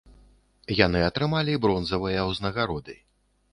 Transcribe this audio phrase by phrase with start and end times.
[0.85, 2.99] Яны атрымалі бронзавыя ўзнагароды.